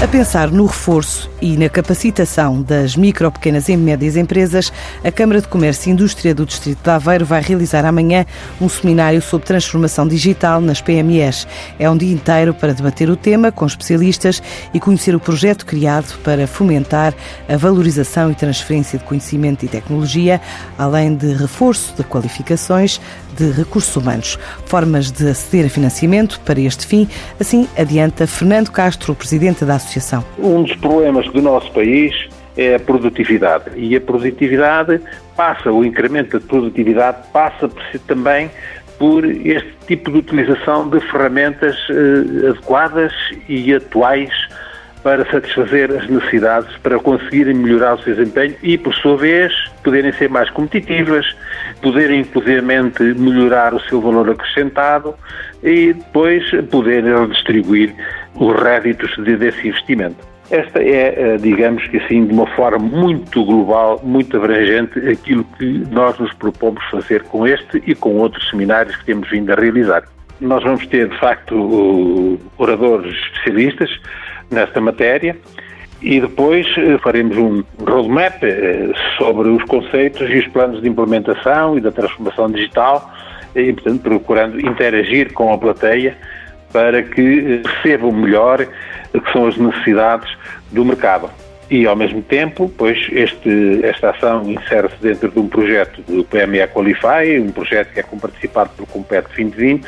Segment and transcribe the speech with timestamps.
[0.00, 5.40] A pensar no reforço e na capacitação das micro, pequenas e médias empresas, a Câmara
[5.40, 8.24] de Comércio e Indústria do Distrito de Aveiro vai realizar amanhã
[8.60, 11.48] um seminário sobre transformação digital nas PMEs.
[11.80, 14.40] É um dia inteiro para debater o tema com especialistas
[14.72, 17.12] e conhecer o projeto criado para fomentar
[17.48, 20.40] a valorização e transferência de conhecimento e tecnologia,
[20.78, 23.00] além de reforço de qualificações
[23.36, 24.38] de recursos humanos.
[24.64, 27.08] Formas de aceder a financiamento para este fim,
[27.40, 29.87] assim adianta Fernando Castro, presidente da Associação.
[30.38, 32.14] Um dos problemas do nosso país
[32.56, 33.70] é a produtividade.
[33.76, 35.00] E a produtividade
[35.36, 38.50] passa, o incremento da produtividade passa por si também
[38.98, 43.12] por este tipo de utilização de ferramentas eh, adequadas
[43.48, 44.32] e atuais
[45.02, 49.52] para satisfazer as necessidades, para conseguirem melhorar o seu desempenho e, por sua vez,
[49.84, 51.24] poderem ser mais competitivas,
[51.80, 55.14] poderem, inclusivamente, melhorar o seu valor acrescentado
[55.62, 57.94] e depois poderem redistribuir
[58.34, 60.16] os réditos desse investimento.
[60.50, 65.84] Esta é, eh, digamos que assim, de uma forma muito global, muito abrangente, aquilo que
[65.90, 70.04] nós nos propomos fazer com este e com outros seminários que temos vindo a realizar.
[70.40, 73.90] Nós vamos ter, de facto, oradores especialistas
[74.50, 75.36] nesta matéria
[76.00, 81.76] e depois eh, faremos um roadmap eh, sobre os conceitos e os planos de implementação
[81.76, 83.12] e da transformação digital
[83.54, 86.16] e, portanto, procurando interagir com a plateia
[86.72, 88.66] para que percebam melhor
[89.12, 90.30] que são as necessidades
[90.70, 91.30] do mercado.
[91.70, 96.66] E, ao mesmo tempo, pois este, esta ação insere-se dentro de um projeto do PME
[96.68, 99.86] Qualify, um projeto que é comparticipado pelo Compete 2020,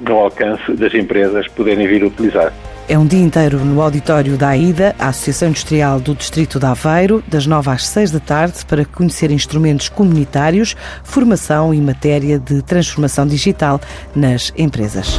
[0.00, 2.52] no alcance das empresas poderem vir a utilizar.
[2.88, 7.22] É um dia inteiro no auditório da AIDA, a Associação Industrial do Distrito de Aveiro,
[7.28, 13.26] das 9 às 6 da tarde, para conhecer instrumentos comunitários, formação e matéria de transformação
[13.26, 13.80] digital
[14.14, 15.18] nas empresas.